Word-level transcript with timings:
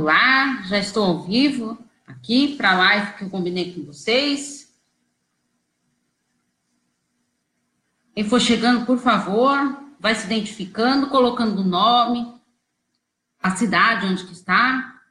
Olá, 0.00 0.62
já 0.62 0.78
estou 0.78 1.04
ao 1.04 1.22
vivo 1.24 1.78
aqui 2.06 2.56
para 2.56 2.70
a 2.70 2.78
live 2.78 3.18
que 3.18 3.24
eu 3.24 3.28
combinei 3.28 3.74
com 3.74 3.84
vocês. 3.84 4.74
Quem 8.14 8.24
for 8.24 8.40
chegando, 8.40 8.86
por 8.86 8.96
favor, 8.96 9.58
vai 10.00 10.14
se 10.14 10.24
identificando, 10.24 11.10
colocando 11.10 11.60
o 11.60 11.64
nome, 11.64 12.34
a 13.42 13.54
cidade 13.54 14.06
onde 14.06 14.24
que 14.24 14.32
está. 14.32 15.02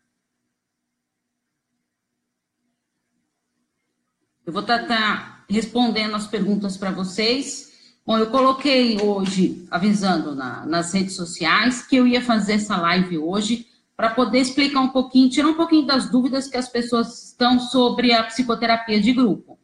Eu 4.43 4.51
vou 4.51 4.63
estar 4.63 5.45
respondendo 5.47 6.15
as 6.15 6.25
perguntas 6.25 6.77
para 6.77 6.89
vocês. 6.89 7.93
Bom, 8.03 8.17
eu 8.17 8.31
coloquei 8.31 8.99
hoje, 8.99 9.67
avisando 9.69 10.33
na, 10.33 10.65
nas 10.65 10.91
redes 10.91 11.15
sociais, 11.15 11.85
que 11.85 11.95
eu 11.95 12.07
ia 12.07 12.23
fazer 12.23 12.53
essa 12.53 12.75
live 12.75 13.19
hoje 13.19 13.69
para 13.99 14.11
poder 14.11 14.39
explicar 14.39 14.79
um 14.79 14.87
pouquinho, 14.87 15.29
tirar 15.29 15.49
um 15.49 15.55
pouquinho 15.55 15.85
das 15.85 16.09
dúvidas 16.09 16.47
que 16.47 16.55
as 16.55 16.69
pessoas 16.69 17.31
estão 17.31 17.59
sobre 17.59 18.13
a 18.13 18.23
psicoterapia 18.23 18.97
de 19.01 19.11
grupo. 19.11 19.59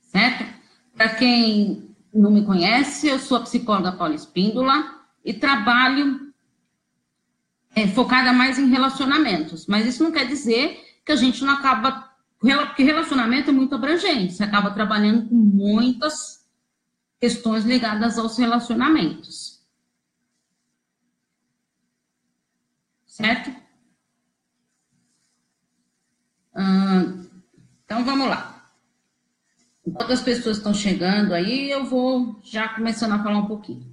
Certo? 0.00 0.44
Para 0.92 1.10
quem 1.10 1.88
não 2.12 2.32
me 2.32 2.44
conhece, 2.44 3.06
eu 3.06 3.20
sou 3.20 3.36
a 3.36 3.42
psicóloga 3.42 3.92
Paula 3.92 4.16
Espíndola 4.16 5.02
e 5.24 5.32
trabalho 5.34 6.32
é, 7.72 7.86
focada 7.86 8.32
mais 8.32 8.58
em 8.58 8.68
relacionamentos. 8.68 9.68
Mas 9.68 9.86
isso 9.86 10.02
não 10.02 10.10
quer 10.10 10.26
dizer 10.26 10.84
que 11.06 11.12
a 11.12 11.16
gente 11.16 11.44
não 11.44 11.54
acaba. 11.54 12.10
Porque 12.40 12.82
relacionamento 12.82 13.50
é 13.50 13.52
muito 13.52 13.76
abrangente, 13.76 14.32
você 14.32 14.42
acaba 14.42 14.72
trabalhando 14.72 15.28
com 15.28 15.36
muitas 15.36 16.44
questões 17.20 17.64
ligadas 17.64 18.18
aos 18.18 18.36
relacionamentos. 18.36 19.59
Certo? 23.20 23.54
Então 27.84 28.04
vamos 28.04 28.28
lá. 28.28 28.72
Enquanto 29.86 30.12
as 30.12 30.22
pessoas 30.22 30.58
estão 30.58 30.72
chegando 30.72 31.34
aí, 31.34 31.70
eu 31.70 31.84
vou 31.84 32.40
já 32.42 32.68
começando 32.68 33.12
a 33.12 33.22
falar 33.22 33.38
um 33.38 33.46
pouquinho. 33.46 33.86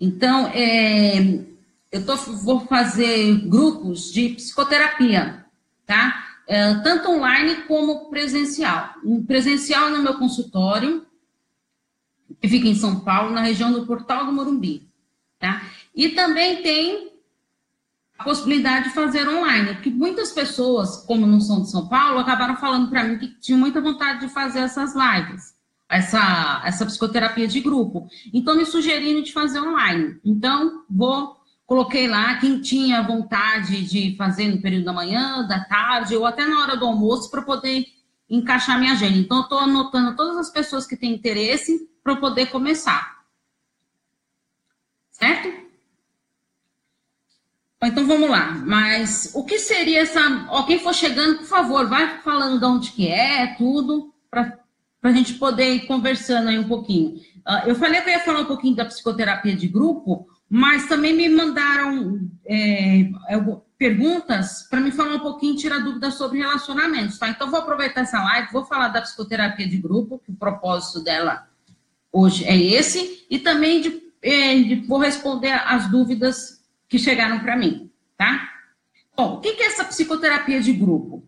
Então, 0.00 0.48
é, 0.48 1.44
eu 1.92 2.04
tô, 2.04 2.16
vou 2.16 2.60
fazer 2.66 3.46
grupos 3.48 4.12
de 4.12 4.30
psicoterapia, 4.30 5.44
tá? 5.86 6.38
É, 6.46 6.74
tanto 6.80 7.10
online 7.10 7.62
como 7.62 8.08
presencial. 8.10 8.94
Um 9.04 9.24
presencial 9.24 9.90
no 9.90 10.02
meu 10.02 10.14
consultório, 10.14 11.06
que 12.40 12.48
fica 12.48 12.68
em 12.68 12.74
São 12.74 13.00
Paulo, 13.00 13.32
na 13.32 13.42
região 13.42 13.72
do 13.72 13.86
Portal 13.86 14.26
do 14.26 14.32
Morumbi, 14.32 14.88
tá? 15.38 15.62
E 15.94 16.10
também 16.10 16.62
tem 16.62 17.15
a 18.18 18.24
possibilidade 18.24 18.88
de 18.88 18.94
fazer 18.94 19.28
online, 19.28 19.74
porque 19.74 19.90
muitas 19.90 20.32
pessoas, 20.32 21.04
como 21.04 21.26
não 21.26 21.40
são 21.40 21.62
de 21.62 21.70
São 21.70 21.88
Paulo, 21.88 22.18
acabaram 22.18 22.56
falando 22.56 22.88
para 22.88 23.04
mim 23.04 23.18
que 23.18 23.28
tinham 23.40 23.58
muita 23.58 23.80
vontade 23.80 24.20
de 24.20 24.28
fazer 24.28 24.60
essas 24.60 24.94
lives, 24.94 25.54
essa, 25.88 26.62
essa 26.64 26.86
psicoterapia 26.86 27.46
de 27.46 27.60
grupo. 27.60 28.08
Então, 28.32 28.56
me 28.56 28.64
sugeriram 28.64 29.22
de 29.22 29.32
fazer 29.32 29.60
online. 29.60 30.18
Então, 30.24 30.84
vou, 30.88 31.36
coloquei 31.66 32.08
lá 32.08 32.36
quem 32.36 32.60
tinha 32.60 33.02
vontade 33.02 33.84
de 33.84 34.16
fazer 34.16 34.48
no 34.48 34.62
período 34.62 34.86
da 34.86 34.92
manhã, 34.92 35.46
da 35.46 35.60
tarde, 35.64 36.16
ou 36.16 36.24
até 36.24 36.46
na 36.46 36.60
hora 36.60 36.76
do 36.76 36.86
almoço, 36.86 37.30
para 37.30 37.42
poder 37.42 37.84
encaixar 38.30 38.78
minha 38.78 38.92
agenda. 38.92 39.18
Então, 39.18 39.42
estou 39.42 39.58
anotando 39.58 40.16
todas 40.16 40.38
as 40.38 40.50
pessoas 40.50 40.86
que 40.86 40.96
têm 40.96 41.14
interesse 41.14 41.86
para 42.02 42.16
poder 42.16 42.46
começar. 42.46 43.16
Certo? 45.10 45.65
Então 47.86 48.06
vamos 48.06 48.28
lá. 48.28 48.52
Mas 48.66 49.30
o 49.34 49.44
que 49.44 49.58
seria 49.58 50.00
essa. 50.00 50.46
Ó, 50.50 50.64
quem 50.64 50.78
for 50.78 50.94
chegando, 50.94 51.38
por 51.38 51.46
favor, 51.46 51.86
vai 51.88 52.20
falando 52.20 52.58
de 52.58 52.64
onde 52.66 52.90
que 52.92 53.08
é, 53.08 53.54
tudo, 53.56 54.12
para 54.30 54.58
a 55.02 55.12
gente 55.12 55.34
poder 55.34 55.74
ir 55.74 55.86
conversando 55.86 56.48
aí 56.48 56.58
um 56.58 56.68
pouquinho. 56.68 57.16
Uh, 57.46 57.68
eu 57.68 57.74
falei 57.76 58.00
que 58.00 58.08
eu 58.08 58.14
ia 58.14 58.20
falar 58.20 58.40
um 58.40 58.46
pouquinho 58.46 58.74
da 58.74 58.84
psicoterapia 58.84 59.54
de 59.54 59.68
grupo, 59.68 60.26
mas 60.48 60.88
também 60.88 61.12
me 61.14 61.28
mandaram 61.28 62.28
é, 62.44 63.08
perguntas 63.78 64.66
para 64.68 64.80
me 64.80 64.90
falar 64.90 65.16
um 65.16 65.20
pouquinho, 65.20 65.56
tirar 65.56 65.78
dúvidas 65.78 66.14
sobre 66.14 66.38
relacionamentos, 66.38 67.18
tá? 67.18 67.28
Então 67.28 67.50
vou 67.50 67.60
aproveitar 67.60 68.02
essa 68.02 68.22
live, 68.22 68.52
vou 68.52 68.64
falar 68.64 68.88
da 68.88 69.02
psicoterapia 69.02 69.68
de 69.68 69.76
grupo, 69.76 70.20
que 70.24 70.32
o 70.32 70.36
propósito 70.36 71.00
dela 71.04 71.46
hoje 72.12 72.44
é 72.44 72.56
esse, 72.56 73.26
e 73.30 73.38
também 73.38 73.80
de, 73.80 74.02
é, 74.22 74.54
de 74.54 74.74
vou 74.86 74.98
responder 74.98 75.52
as 75.52 75.88
dúvidas 75.90 76.64
que 76.88 76.98
chegaram 76.98 77.40
para 77.40 77.56
mim, 77.56 77.90
tá? 78.16 78.52
Bom, 79.16 79.36
o 79.36 79.40
que 79.40 79.48
é 79.48 79.66
essa 79.66 79.84
psicoterapia 79.84 80.60
de 80.60 80.72
grupo? 80.72 81.26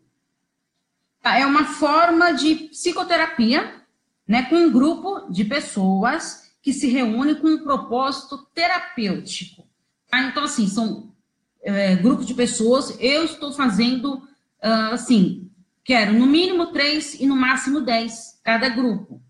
Tá, 1.23 1.39
é 1.39 1.47
uma 1.47 1.65
forma 1.65 2.33
de 2.33 2.55
psicoterapia, 2.55 3.83
né, 4.27 4.45
com 4.45 4.57
um 4.57 4.71
grupo 4.71 5.31
de 5.31 5.45
pessoas 5.45 6.53
que 6.63 6.73
se 6.73 6.89
reúne 6.89 7.37
com 7.37 7.49
um 7.49 7.63
propósito 7.63 8.47
terapêutico. 8.55 9.67
Tá? 10.09 10.23
Então, 10.23 10.45
assim, 10.45 10.67
são 10.69 11.15
é, 11.63 11.97
grupos 11.97 12.27
de 12.27 12.35
pessoas, 12.35 12.97
eu 13.01 13.25
estou 13.25 13.53
fazendo, 13.53 14.15
uh, 14.63 14.93
assim, 14.93 15.51
quero 15.83 16.13
no 16.13 16.27
mínimo 16.27 16.67
três 16.67 17.15
e 17.15 17.27
no 17.27 17.35
máximo 17.35 17.81
dez 17.81 18.39
cada 18.45 18.69
grupo. 18.69 19.23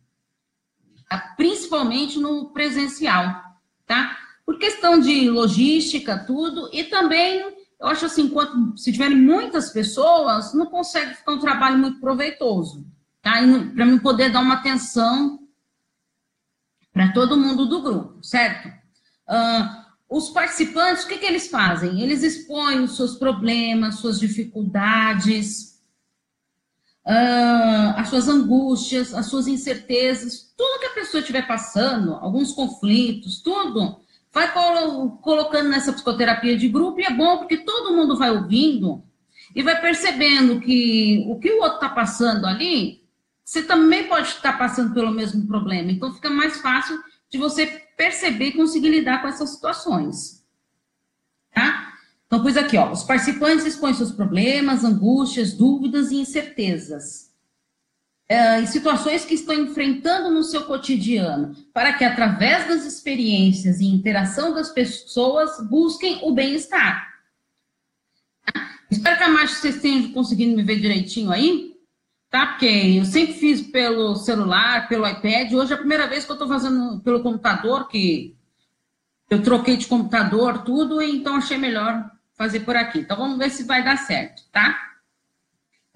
Tá? 1.09 1.19
Principalmente 1.37 2.19
no 2.19 2.51
presencial, 2.51 3.43
tá? 3.87 4.17
Por 4.49 4.59
questão 4.59 4.99
de 4.99 5.29
logística, 5.29 6.25
tudo, 6.25 6.71
e 6.73 6.83
também, 6.85 7.39
eu 7.79 7.87
acho 7.87 8.07
assim, 8.07 8.23
enquanto, 8.23 8.79
se 8.79 8.91
tiverem 8.91 9.15
muitas 9.15 9.69
pessoas, 9.69 10.55
não 10.55 10.65
consegue 10.65 11.17
ficar 11.17 11.33
um 11.33 11.39
trabalho 11.39 11.77
muito 11.77 12.01
proveitoso, 12.01 12.87
tá? 13.21 13.35
Para 13.75 13.85
mim 13.85 13.99
poder 13.99 14.33
dar 14.33 14.41
uma 14.41 14.55
atenção 14.55 15.39
para 16.95 17.13
todo 17.13 17.37
mundo 17.37 17.67
do 17.67 17.83
grupo, 17.83 18.25
certo? 18.25 18.69
Uh, 19.29 19.85
os 20.09 20.31
participantes, 20.31 21.05
o 21.05 21.09
que, 21.09 21.19
que 21.19 21.27
eles 21.27 21.49
fazem? 21.49 22.01
Eles 22.01 22.23
expõem 22.23 22.81
os 22.81 22.97
seus 22.97 23.17
problemas, 23.17 23.97
suas 23.97 24.19
dificuldades, 24.19 25.79
uh, 27.07 27.99
as 27.99 28.09
suas 28.09 28.29
angústias, 28.29 29.13
as 29.13 29.27
suas 29.27 29.47
incertezas, 29.47 30.55
tudo 30.57 30.81
que 30.81 30.87
a 30.87 30.95
pessoa 30.95 31.21
estiver 31.21 31.47
passando, 31.47 32.15
alguns 32.15 32.53
conflitos, 32.53 33.43
tudo, 33.43 34.08
vai 34.39 34.53
colocando 35.21 35.69
nessa 35.69 35.93
psicoterapia 35.93 36.57
de 36.57 36.69
grupo 36.69 37.01
e 37.01 37.05
é 37.05 37.11
bom 37.11 37.39
porque 37.39 37.57
todo 37.57 37.95
mundo 37.95 38.17
vai 38.17 38.31
ouvindo 38.31 39.03
e 39.55 39.63
vai 39.63 39.81
percebendo 39.81 40.61
que 40.61 41.25
o 41.29 41.39
que 41.41 41.51
o 41.51 41.61
outro 41.61 41.77
está 41.77 41.89
passando 41.89 42.47
ali, 42.47 43.03
você 43.45 43.63
também 43.63 44.07
pode 44.07 44.29
estar 44.29 44.57
passando 44.57 44.95
pelo 44.95 45.11
mesmo 45.11 45.47
problema. 45.47 45.91
Então 45.91 46.13
fica 46.13 46.31
mais 46.31 46.61
fácil 46.61 47.03
de 47.29 47.37
você 47.37 47.67
perceber 47.97 48.49
e 48.49 48.53
conseguir 48.53 48.91
lidar 48.91 49.21
com 49.21 49.29
essas 49.29 49.51
situações. 49.51 50.47
Tá? 51.53 51.95
Então, 52.27 52.41
pois 52.41 52.57
aqui, 52.57 52.77
ó, 52.77 52.93
os 52.93 53.03
participantes 53.03 53.67
expõem 53.67 53.95
seus 53.95 54.13
problemas, 54.13 54.85
angústias, 54.85 55.53
dúvidas 55.53 56.11
e 56.13 56.17
incertezas 56.17 57.28
em 58.31 58.67
situações 58.67 59.25
que 59.25 59.35
estão 59.35 59.55
enfrentando 59.55 60.31
no 60.31 60.43
seu 60.43 60.65
cotidiano, 60.65 61.57
para 61.73 61.95
que, 61.95 62.05
através 62.05 62.69
das 62.69 62.85
experiências 62.85 63.81
e 63.81 63.87
interação 63.87 64.53
das 64.53 64.71
pessoas, 64.71 65.59
busquem 65.69 66.21
o 66.23 66.33
bem-estar. 66.33 67.09
Espero 68.91 69.17
que 69.17 69.23
a 69.23 69.29
mais 69.29 69.51
vocês 69.53 69.81
tenham 69.81 70.13
conseguido 70.13 70.55
me 70.55 70.63
ver 70.63 70.79
direitinho 70.79 71.31
aí, 71.31 71.75
tá? 72.31 72.47
Porque 72.47 72.67
eu 72.67 73.05
sempre 73.05 73.35
fiz 73.35 73.63
pelo 73.63 74.15
celular, 74.17 74.89
pelo 74.89 75.07
iPad. 75.07 75.53
Hoje 75.53 75.73
é 75.73 75.75
a 75.75 75.79
primeira 75.79 76.07
vez 76.07 76.25
que 76.25 76.31
eu 76.31 76.35
estou 76.35 76.49
fazendo 76.49 77.01
pelo 77.01 77.23
computador, 77.23 77.89
que 77.89 78.37
eu 79.31 79.43
troquei 79.43 79.77
de 79.77 79.87
computador, 79.87 80.65
tudo, 80.65 81.01
então 81.01 81.37
achei 81.37 81.59
melhor 81.59 82.11
fazer 82.35 82.61
por 82.61 82.77
aqui. 82.77 83.01
Então 83.01 83.17
vamos 83.17 83.39
ver 83.39 83.51
se 83.51 83.65
vai 83.65 83.83
dar 83.83 83.97
certo, 83.97 84.43
tá? 84.51 84.88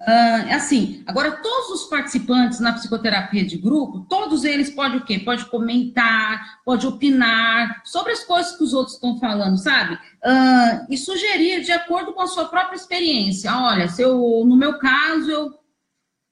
Uh, 0.05 0.53
assim, 0.53 1.01
agora 1.07 1.31
todos 1.31 1.81
os 1.81 1.89
participantes 1.89 2.59
na 2.59 2.73
psicoterapia 2.73 3.45
de 3.45 3.57
grupo, 3.57 4.05
todos 4.09 4.43
eles 4.43 4.69
podem 4.69 4.97
o 4.97 5.05
quê? 5.05 5.17
Pode 5.17 5.45
comentar, 5.45 6.59
pode 6.65 6.85
opinar 6.85 7.81
sobre 7.85 8.11
as 8.11 8.21
coisas 8.21 8.57
que 8.57 8.63
os 8.65 8.73
outros 8.73 8.95
estão 8.95 9.17
falando, 9.17 9.57
sabe? 9.57 9.95
Uh, 9.95 10.85
e 10.89 10.97
sugerir 10.97 11.61
de 11.61 11.71
acordo 11.71 12.11
com 12.11 12.21
a 12.21 12.27
sua 12.27 12.49
própria 12.49 12.75
experiência. 12.75 13.55
Olha, 13.55 13.87
se 13.87 14.01
eu, 14.01 14.43
no 14.45 14.57
meu 14.57 14.77
caso, 14.77 15.31
eu, 15.31 15.53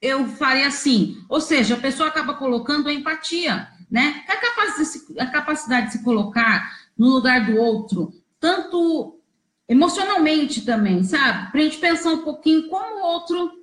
eu 0.02 0.28
faria 0.28 0.68
assim. 0.68 1.24
Ou 1.30 1.40
seja, 1.40 1.76
a 1.76 1.80
pessoa 1.80 2.10
acaba 2.10 2.34
colocando 2.34 2.90
a 2.90 2.94
empatia, 2.94 3.70
né? 3.90 4.26
A 4.28 4.36
capacidade, 4.36 5.20
a 5.20 5.28
capacidade 5.28 5.86
de 5.88 5.92
se 5.94 6.04
colocar 6.04 6.78
no 6.98 7.08
lugar 7.08 7.46
do 7.46 7.56
outro, 7.56 8.12
tanto 8.38 9.18
emocionalmente 9.70 10.66
também, 10.66 11.06
sabe? 11.06 11.52
Para 11.52 11.62
a 11.62 11.64
gente 11.64 11.78
pensar 11.78 12.12
um 12.12 12.24
pouquinho 12.26 12.68
como 12.68 12.98
o 12.98 13.06
outro 13.06 13.61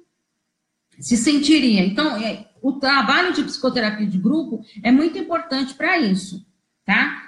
se 1.01 1.17
sentiria. 1.17 1.85
Então, 1.85 2.17
é, 2.17 2.49
o 2.63 2.73
trabalho 2.73 3.33
de 3.33 3.43
psicoterapia 3.43 4.07
de 4.07 4.19
grupo 4.19 4.65
é 4.83 4.91
muito 4.91 5.19
importante 5.19 5.75
para 5.75 5.99
isso, 5.99 6.47
tá? 6.85 7.25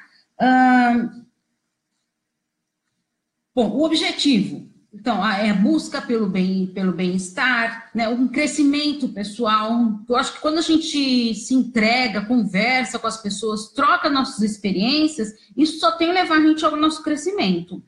Bom, 3.55 3.69
o 3.71 3.85
objetivo, 3.85 4.71
então, 4.93 5.25
é 5.25 5.51
a 5.51 5.55
busca 5.55 6.03
pelo 6.03 6.29
bem, 6.29 6.67
pelo 6.67 6.93
bem-estar, 6.93 7.91
né, 7.95 8.09
um 8.09 8.27
crescimento 8.27 9.09
pessoal. 9.09 9.71
Eu 10.09 10.17
acho 10.17 10.33
que 10.33 10.41
quando 10.41 10.59
a 10.59 10.63
gente 10.63 11.35
se 11.35 11.55
entrega, 11.55 12.27
conversa 12.27 12.99
com 12.99 13.07
as 13.07 13.23
pessoas, 13.23 13.69
troca 13.73 14.11
nossas 14.11 14.43
experiências, 14.43 15.33
isso 15.57 15.79
só 15.79 15.93
tem 15.93 16.11
a 16.11 16.15
levar 16.15 16.39
a 16.39 16.41
gente 16.41 16.65
ao 16.65 16.77
nosso 16.77 17.05
crescimento. 17.05 17.83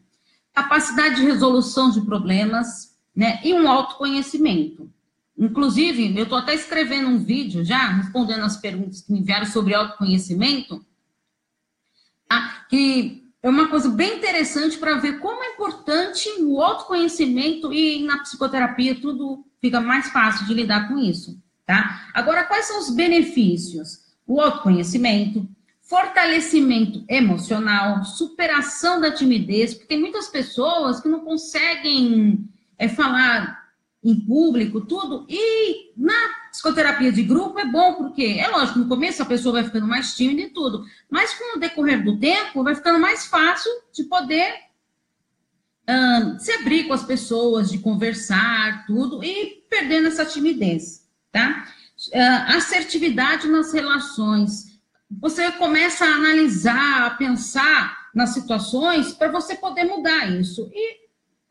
Capacidade 0.53 1.17
de 1.17 1.23
resolução 1.23 1.91
de 1.91 2.03
problemas, 2.03 2.97
né, 3.15 3.41
e 3.43 3.53
um 3.53 3.69
autoconhecimento. 3.69 4.89
Inclusive, 5.43 6.17
eu 6.17 6.23
estou 6.23 6.39
até 6.39 6.55
escrevendo 6.55 7.09
um 7.09 7.19
vídeo 7.19 7.65
já, 7.65 7.89
respondendo 7.89 8.45
as 8.45 8.57
perguntas 8.57 9.01
que 9.01 9.11
me 9.13 9.19
enviaram 9.19 9.45
sobre 9.45 9.75
autoconhecimento, 9.75 10.87
tá? 12.29 12.65
que 12.71 13.25
é 13.43 13.49
uma 13.51 13.67
coisa 13.67 13.89
bem 13.89 14.19
interessante 14.19 14.79
para 14.79 14.99
ver 14.99 15.19
como 15.19 15.43
é 15.43 15.49
importante 15.49 16.29
o 16.39 16.63
autoconhecimento 16.63 17.73
e 17.73 18.05
na 18.05 18.19
psicoterapia 18.19 18.95
tudo 18.95 19.45
fica 19.61 19.81
mais 19.81 20.11
fácil 20.11 20.47
de 20.47 20.55
lidar 20.55 20.87
com 20.87 20.97
isso, 20.97 21.37
tá? 21.67 22.09
Agora, 22.15 22.45
quais 22.45 22.67
são 22.67 22.79
os 22.79 22.91
benefícios? 22.91 24.13
O 24.25 24.41
autoconhecimento, 24.41 25.49
fortalecimento 25.81 27.05
emocional, 27.09 28.05
superação 28.05 29.01
da 29.01 29.11
timidez, 29.11 29.75
porque 29.75 29.89
tem 29.89 30.01
muitas 30.01 30.29
pessoas 30.29 31.01
que 31.01 31.09
não 31.09 31.25
conseguem 31.25 32.49
é, 32.79 32.89
falar 32.89 33.62
em 34.05 34.19
público, 34.19 34.81
tudo, 34.81 35.25
e 35.29 35.93
na 35.97 36.13
psicoterapia 36.51 37.13
de 37.13 37.23
grupo 37.23 37.59
é 37.59 37.65
bom, 37.65 37.95
porque 37.95 38.37
é 38.39 38.49
lógico, 38.49 38.81
no 38.81 38.89
começo 38.89 39.23
a 39.23 39.27
pessoa 39.27 39.55
vai 39.55 39.65
ficando 39.65 39.87
mais 39.87 40.17
tímida 40.17 40.43
e 40.43 40.51
tudo, 40.51 40.85
mas 41.09 41.33
com 41.35 41.57
o 41.57 41.61
decorrer 41.61 42.05
do 42.05 42.19
tempo 42.19 42.65
vai 42.65 42.75
ficando 42.75 42.99
mais 42.99 43.27
fácil 43.27 43.71
de 43.93 44.03
poder 44.05 44.53
um, 45.89 46.39
se 46.39 46.53
abrir 46.53 46.85
com 46.85 46.95
as 46.95 47.05
pessoas, 47.05 47.71
de 47.71 47.79
conversar, 47.79 48.87
tudo, 48.87 49.23
e 49.23 49.65
perdendo 49.71 50.09
essa 50.09 50.25
timidez, 50.25 51.09
tá? 51.31 51.67
Uh, 52.09 52.57
assertividade 52.57 53.47
nas 53.49 53.73
relações. 53.73 54.81
Você 55.21 55.51
começa 55.53 56.05
a 56.05 56.15
analisar, 56.15 57.07
a 57.07 57.11
pensar 57.11 58.11
nas 58.15 58.31
situações 58.31 59.13
para 59.13 59.31
você 59.31 59.55
poder 59.55 59.85
mudar 59.85 60.27
isso. 60.31 60.69
E 60.73 61.02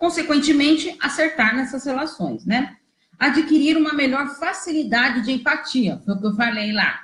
consequentemente, 0.02 0.98
acertar 1.00 1.56
nessas 1.56 1.86
relações, 1.86 2.44
né? 2.44 2.76
Adquirir 3.20 3.78
uma 3.78 3.94
melhor 3.94 4.30
facilidade 4.40 5.22
de 5.22 5.32
empatia, 5.32 6.02
foi 6.04 6.16
o 6.16 6.20
que 6.20 6.26
eu 6.26 6.36
falei 6.36 6.74
lá. 6.74 7.00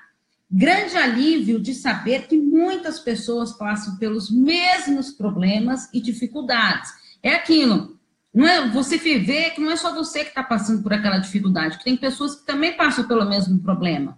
Grande 0.49 0.97
alívio 0.97 1.59
de 1.59 1.75
saber 1.75 2.25
que 2.27 2.35
muitas 2.35 2.99
pessoas 2.99 3.53
passam 3.53 3.97
pelos 3.97 4.31
mesmos 4.31 5.11
problemas 5.11 5.87
e 5.93 6.01
dificuldades. 6.01 6.91
É 7.21 7.35
aquilo. 7.35 7.99
Não 8.33 8.47
é, 8.47 8.67
você 8.67 8.97
vê 8.97 9.51
que 9.51 9.61
não 9.61 9.69
é 9.69 9.75
só 9.75 9.93
você 9.93 10.23
que 10.23 10.29
está 10.29 10.41
passando 10.41 10.81
por 10.81 10.91
aquela 10.91 11.19
dificuldade, 11.19 11.77
que 11.77 11.83
tem 11.83 11.95
pessoas 11.95 12.33
que 12.33 12.47
também 12.47 12.75
passam 12.75 13.07
pelo 13.07 13.29
mesmo 13.29 13.59
problema. 13.59 14.17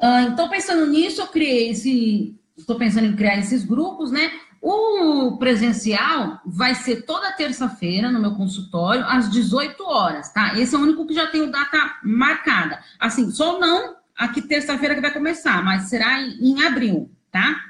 Ah, 0.00 0.22
então, 0.22 0.48
pensando 0.48 0.86
nisso, 0.86 1.20
eu 1.20 1.26
criei 1.26 1.68
esse. 1.68 2.34
Estou 2.56 2.78
pensando 2.78 3.08
em 3.08 3.16
criar 3.16 3.36
esses 3.36 3.62
grupos, 3.62 4.10
né? 4.10 4.30
O 4.66 5.36
presencial 5.36 6.40
vai 6.42 6.74
ser 6.74 7.02
toda 7.02 7.30
terça-feira 7.32 8.10
no 8.10 8.18
meu 8.18 8.34
consultório, 8.34 9.04
às 9.04 9.30
18 9.30 9.84
horas, 9.84 10.32
tá? 10.32 10.58
Esse 10.58 10.74
é 10.74 10.78
o 10.78 10.80
único 10.80 11.06
que 11.06 11.12
já 11.12 11.26
tem 11.26 11.50
data 11.50 11.98
marcada. 12.02 12.82
Assim, 12.98 13.30
só 13.30 13.60
não 13.60 13.94
aqui 14.16 14.40
terça-feira 14.40 14.94
que 14.94 15.02
vai 15.02 15.12
começar, 15.12 15.62
mas 15.62 15.90
será 15.90 16.18
em, 16.22 16.64
abril, 16.64 17.14
tá? 17.30 17.60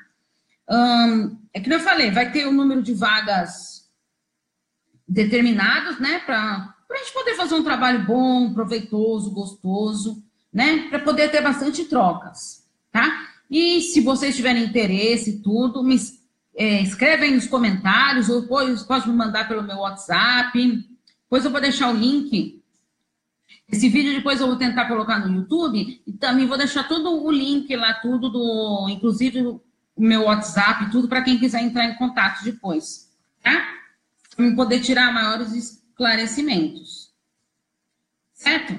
É 1.52 1.58
que 1.58 1.68
eu 1.68 1.80
falei, 1.80 2.12
vai 2.12 2.30
ter 2.30 2.46
o 2.46 2.50
um 2.50 2.54
número 2.54 2.80
de 2.80 2.94
vagas 2.94 3.90
determinados, 5.08 5.98
né? 5.98 6.20
Para 6.20 6.76
a 6.88 6.96
gente 6.96 7.12
poder 7.12 7.34
fazer 7.34 7.56
um 7.56 7.64
trabalho 7.64 8.06
bom, 8.06 8.54
proveitoso, 8.54 9.32
gostoso, 9.32 10.22
né? 10.52 10.86
Para 10.90 11.00
poder 11.00 11.28
ter 11.32 11.42
bastante 11.42 11.86
trocas, 11.86 12.64
tá? 12.92 13.26
E 13.50 13.80
se 13.80 14.00
vocês 14.00 14.36
tiverem 14.36 14.62
interesse 14.62 15.30
e 15.30 15.42
tudo, 15.42 15.82
me 15.82 15.96
é, 16.56 17.30
nos 17.30 17.46
comentários, 17.46 18.28
ou 18.28 18.42
depois 18.42 18.82
pode 18.82 19.08
me 19.08 19.16
mandar 19.16 19.48
pelo 19.48 19.62
meu 19.62 19.78
WhatsApp. 19.78 20.58
Depois 21.24 21.44
eu 21.44 21.50
vou 21.50 21.60
deixar 21.60 21.90
o 21.90 21.96
link. 21.96 22.62
Esse 23.70 23.88
vídeo 23.88 24.14
depois 24.14 24.40
eu 24.40 24.46
vou 24.46 24.56
tentar 24.56 24.86
colocar 24.86 25.18
no 25.18 25.34
YouTube 25.34 26.02
e 26.06 26.12
também 26.12 26.46
vou 26.46 26.58
deixar 26.58 26.86
todo 26.86 27.24
o 27.24 27.30
link 27.30 27.74
lá, 27.74 27.94
tudo 27.94 28.30
do, 28.30 28.88
inclusive 28.90 29.40
o 29.42 29.60
meu 29.96 30.24
WhatsApp, 30.24 30.90
tudo 30.90 31.08
para 31.08 31.22
quem 31.22 31.38
quiser 31.38 31.62
entrar 31.62 31.86
em 31.86 31.96
contato 31.96 32.44
depois, 32.44 33.10
tá? 33.42 33.74
Para 34.36 34.54
poder 34.54 34.80
tirar 34.80 35.12
maiores 35.12 35.52
esclarecimentos. 35.52 37.12
Certo? 38.32 38.78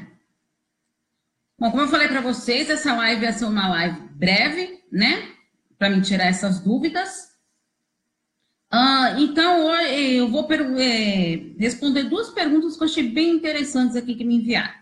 Bom, 1.57 1.71
como 1.71 1.83
eu 1.83 1.88
falei 1.88 2.07
para 2.07 2.21
vocês, 2.21 2.69
essa 2.69 2.94
live 2.94 3.21
vai 3.21 3.33
ser 3.33 3.45
uma 3.45 3.68
live 3.69 4.00
breve, 4.10 4.83
né? 4.92 5.30
Para 5.78 5.89
me 5.89 6.01
tirar 6.01 6.25
essas 6.25 6.60
dúvidas. 6.60 7.34
Ah, 8.71 9.15
então, 9.19 9.71
eu 9.85 10.29
vou 10.29 10.47
é, 10.51 11.53
responder 11.57 12.03
duas 12.03 12.29
perguntas 12.29 12.75
que 12.75 12.83
eu 12.83 12.88
achei 12.88 13.09
bem 13.09 13.35
interessantes 13.35 13.95
aqui 13.95 14.15
que 14.15 14.25
me 14.25 14.35
enviaram. 14.35 14.73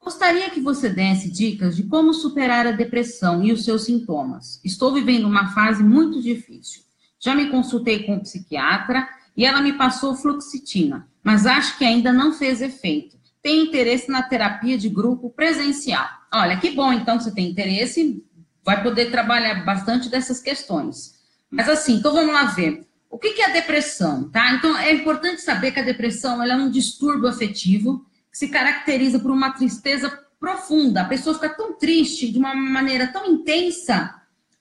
Gostaria 0.00 0.48
que 0.50 0.60
você 0.60 0.88
desse 0.88 1.28
dicas 1.28 1.74
de 1.74 1.82
como 1.82 2.14
superar 2.14 2.64
a 2.64 2.70
depressão 2.70 3.42
e 3.42 3.52
os 3.52 3.64
seus 3.64 3.86
sintomas. 3.86 4.60
Estou 4.64 4.94
vivendo 4.94 5.24
uma 5.24 5.52
fase 5.52 5.82
muito 5.82 6.22
difícil. 6.22 6.82
Já 7.18 7.34
me 7.34 7.50
consultei 7.50 8.04
com 8.04 8.14
um 8.14 8.20
psiquiatra 8.20 9.08
e 9.36 9.44
ela 9.44 9.60
me 9.60 9.72
passou 9.72 10.14
fluoxetina, 10.14 11.08
mas 11.24 11.44
acho 11.44 11.76
que 11.76 11.84
ainda 11.84 12.12
não 12.12 12.32
fez 12.32 12.62
efeito. 12.62 13.16
Tem 13.42 13.64
interesse 13.64 14.08
na 14.08 14.22
terapia 14.22 14.78
de 14.78 14.88
grupo 14.88 15.30
presencial. 15.30 16.08
Olha, 16.32 16.56
que 16.56 16.70
bom 16.70 16.92
então 16.92 17.18
que 17.18 17.24
você 17.24 17.34
tem 17.34 17.50
interesse, 17.50 18.24
vai 18.64 18.82
poder 18.84 19.10
trabalhar 19.10 19.64
bastante 19.64 20.08
dessas 20.08 20.40
questões. 20.40 21.15
Mas 21.50 21.68
assim, 21.68 21.94
então 21.94 22.12
vamos 22.12 22.32
lá 22.32 22.44
ver. 22.44 22.86
O 23.08 23.18
que 23.18 23.40
é 23.40 23.46
a 23.46 23.52
depressão, 23.52 24.28
tá? 24.28 24.52
Então 24.52 24.76
é 24.76 24.92
importante 24.92 25.40
saber 25.40 25.70
que 25.70 25.80
a 25.80 25.84
depressão 25.84 26.42
é 26.42 26.54
um 26.56 26.70
distúrbio 26.70 27.28
afetivo 27.28 28.04
que 28.30 28.36
se 28.36 28.48
caracteriza 28.48 29.18
por 29.18 29.30
uma 29.30 29.52
tristeza 29.52 30.10
profunda. 30.38 31.02
A 31.02 31.06
pessoa 31.06 31.34
fica 31.34 31.48
tão 31.50 31.78
triste 31.78 32.30
de 32.30 32.38
uma 32.38 32.54
maneira 32.54 33.06
tão 33.06 33.26
intensa 33.26 34.14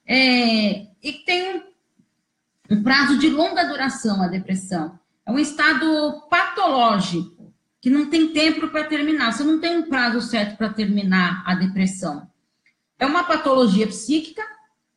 é, 0.08 0.88
e 1.04 1.14
que 1.14 1.26
tem 1.26 1.58
um, 1.58 1.64
um 2.72 2.84
prazo 2.84 3.18
de 3.18 3.30
longa 3.30 3.64
duração 3.66 4.22
a 4.22 4.28
depressão. 4.28 4.98
É 5.26 5.32
um 5.32 5.40
estado 5.40 6.22
patológico 6.30 7.54
que 7.82 7.90
não 7.90 8.10
tem 8.10 8.30
tempo 8.30 8.68
para 8.70 8.86
terminar. 8.86 9.34
Você 9.34 9.44
não 9.44 9.60
tem 9.60 9.78
um 9.78 9.90
prazo 9.90 10.22
certo 10.22 10.58
para 10.58 10.70
terminar 10.70 11.44
a 11.46 11.56
depressão. 11.56 12.28
É 12.98 13.06
uma 13.06 13.24
patologia 13.24 13.88
psíquica 13.88 14.42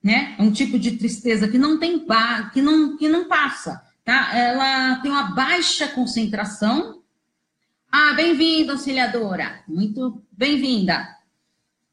né? 0.02 0.37
É 0.38 0.43
um 0.43 0.50
tipo 0.50 0.78
de 0.78 0.93
tristeza 0.97 1.49
que 1.49 1.59
não 1.59 1.78
tem 1.78 2.05
que 2.52 2.62
não 2.62 2.97
que 2.97 3.09
não 3.09 3.28
passa, 3.28 3.83
tá? 4.05 4.37
Ela 4.37 4.97
tem 4.97 5.11
uma 5.11 5.35
baixa 5.35 5.88
concentração. 5.88 7.02
Ah, 7.90 8.12
bem-vinda, 8.12 8.73
auxiliadora. 8.73 9.62
Muito 9.67 10.23
bem-vinda. 10.31 11.17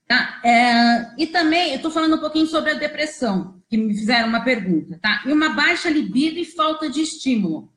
Tá? 0.08 0.40
É, 0.44 1.16
e 1.18 1.28
também 1.28 1.72
eu 1.72 1.78
estou 1.78 1.90
falando 1.90 2.16
um 2.16 2.20
pouquinho 2.20 2.46
sobre 2.46 2.72
a 2.72 2.76
depressão, 2.76 3.60
que 3.68 3.76
me 3.76 3.92
fizeram 3.94 4.30
uma 4.30 4.44
pergunta, 4.44 5.00
tá? 5.02 5.24
E 5.26 5.32
uma 5.32 5.50
baixa 5.50 5.90
libido 5.90 6.38
e 6.38 6.46
falta 6.46 6.88
de 6.88 7.02
estímulo. 7.02 7.74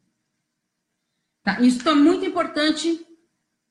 Tá? 1.43 1.59
Isso 1.61 1.89
é 1.89 1.95
muito 1.95 2.27
importante 2.27 3.07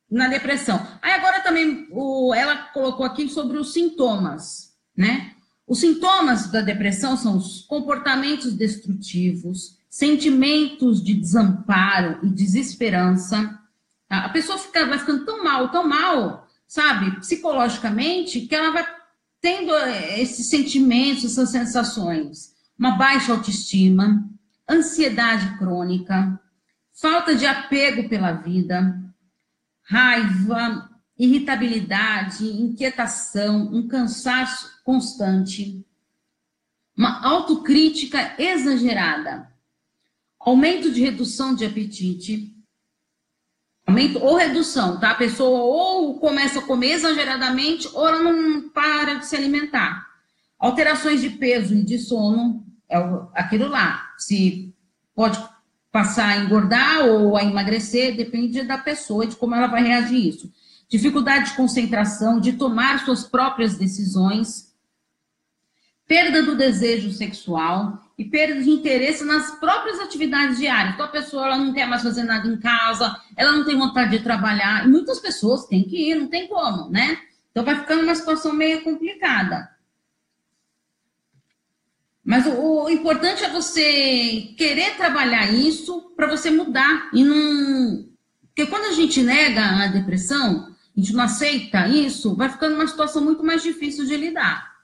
na 0.10 0.28
depressão. 0.28 0.86
Aí 1.02 1.12
agora 1.12 1.42
também 1.42 1.88
o, 1.92 2.34
ela 2.34 2.56
colocou 2.74 3.06
aqui 3.06 3.30
sobre 3.30 3.58
os 3.58 3.74
sintomas, 3.74 4.76
né? 4.96 5.36
Os 5.68 5.82
sintomas 5.82 6.50
da 6.50 6.62
depressão 6.62 7.18
são 7.18 7.36
os 7.36 7.62
comportamentos 7.64 8.54
destrutivos, 8.54 9.78
sentimentos 9.90 11.04
de 11.04 11.14
desamparo 11.14 12.20
e 12.24 12.30
desesperança. 12.30 13.60
Tá? 14.08 14.26
A 14.26 14.30
pessoa 14.30 14.58
fica, 14.58 14.86
vai 14.86 14.98
ficando 14.98 15.26
tão 15.26 15.44
mal, 15.44 15.70
tão 15.70 15.86
mal, 15.86 16.48
sabe, 16.66 17.20
psicologicamente, 17.20 18.42
que 18.42 18.56
ela 18.56 18.72
vai 18.72 18.88
tendo 19.42 19.76
eh, 19.76 20.22
esses 20.22 20.50
sentimentos, 20.50 21.26
essas 21.26 21.50
sensações. 21.50 22.56
Uma 22.80 22.92
baixa 22.92 23.34
autoestima, 23.34 24.24
ansiedade 24.70 25.58
crônica, 25.58 26.40
falta 26.94 27.36
de 27.36 27.46
apego 27.46 28.08
pela 28.08 28.32
vida, 28.32 28.98
raiva, 29.84 30.87
irritabilidade, 31.18 32.46
inquietação, 32.46 33.74
um 33.74 33.88
cansaço 33.88 34.82
constante, 34.84 35.84
uma 36.96 37.24
autocrítica 37.26 38.36
exagerada, 38.38 39.52
aumento 40.40 40.92
de 40.92 41.02
redução 41.02 41.56
de 41.56 41.66
apetite, 41.66 42.56
aumento 43.86 44.20
ou 44.20 44.36
redução, 44.36 45.00
tá? 45.00 45.12
A 45.12 45.16
pessoa 45.16 45.62
ou 45.62 46.20
começa 46.20 46.60
a 46.60 46.64
comer 46.64 46.92
exageradamente 46.92 47.88
ou 47.94 48.08
ela 48.08 48.22
não 48.22 48.70
para 48.70 49.16
de 49.16 49.26
se 49.26 49.36
alimentar. 49.36 50.06
Alterações 50.60 51.22
de 51.22 51.30
peso 51.32 51.74
e 51.74 51.84
de 51.84 51.98
sono, 51.98 52.66
é 52.90 52.98
aquilo 53.34 53.68
lá. 53.68 54.14
Se 54.18 54.74
pode 55.16 55.38
passar 55.92 56.30
a 56.30 56.38
engordar 56.38 57.06
ou 57.06 57.36
a 57.36 57.44
emagrecer, 57.44 58.16
depende 58.16 58.64
da 58.64 58.78
pessoa 58.78 59.26
de 59.26 59.36
como 59.36 59.56
ela 59.56 59.68
vai 59.68 59.84
reagir 59.84 60.16
a 60.16 60.30
isso. 60.30 60.54
Dificuldade 60.89 61.50
de 61.50 61.56
concentração, 61.58 62.39
de 62.39 62.53
tomar 62.53 63.03
suas 63.03 63.24
próprias 63.24 63.77
decisões, 63.77 64.74
perda 66.08 66.41
do 66.41 66.56
desejo 66.56 67.12
sexual 67.12 68.01
e 68.17 68.24
perda 68.24 68.62
de 68.62 68.70
interesse 68.70 69.25
nas 69.25 69.51
próprias 69.60 70.00
atividades 70.00 70.58
diárias. 70.58 70.94
Então 70.94 71.06
a 71.06 71.10
pessoa 71.10 71.46
ela 71.46 71.58
não 71.58 71.74
quer 71.74 71.86
mais 71.88 72.01
fazer 72.01 72.24
nada 72.24 72.48
em 72.48 72.58
casa, 72.58 73.20
ela 73.36 73.51
não 73.51 73.65
tem 73.65 73.77
vontade 73.77 74.17
de 74.17 74.24
trabalhar, 74.24 74.86
e 74.86 74.88
muitas 74.88 75.20
pessoas 75.20 75.65
têm 75.65 75.84
que 75.84 76.10
ir, 76.10 76.15
não 76.15 76.27
tem 76.27 76.48
como, 76.48 76.89
né? 76.89 77.20
Então 77.51 77.65
vai 77.65 77.75
ficando 77.75 78.03
uma 78.03 78.15
situação 78.15 78.53
meio 78.53 78.82
complicada. 78.84 79.70
Mas 82.24 82.46
o, 82.46 82.86
o 82.86 82.89
importante 82.89 83.44
é 83.44 83.50
você 83.50 84.53
querer 84.58 84.96
trabalhar 84.96 85.51
isso 85.51 86.13
para 86.15 86.27
você 86.27 86.50
mudar 86.50 87.10
e 87.13 87.24
não. 87.24 88.10
Porque 88.48 88.65
quando 88.65 88.86
a 88.86 88.91
gente 88.91 89.22
nega 89.22 89.62
a 89.62 89.88
depressão, 89.88 90.75
a 90.98 91.00
gente 91.00 91.13
não 91.13 91.24
aceita 91.24 91.88
isso, 91.88 92.36
vai 92.36 92.50
ficando 92.50 92.75
uma 92.75 92.88
situação 92.88 93.24
muito 93.24 93.44
mais 93.44 93.62
difícil 93.62 94.06
de 94.06 94.18
lidar. 94.18 94.75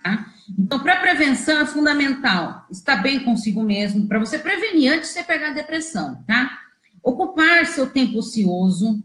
Tá? 0.00 0.32
Então, 0.56 0.78
para 0.78 1.00
prevenção 1.00 1.58
é 1.58 1.66
fundamental 1.66 2.64
estar 2.70 2.96
bem 3.02 3.24
consigo 3.24 3.62
mesmo, 3.64 4.06
para 4.06 4.20
você 4.20 4.38
prevenir 4.38 4.92
antes 4.92 5.08
de 5.08 5.14
você 5.14 5.24
pegar 5.24 5.48
a 5.48 5.54
depressão, 5.54 6.22
tá? 6.24 6.60
Ocupar 7.02 7.66
seu 7.66 7.90
tempo 7.90 8.18
ocioso, 8.18 9.02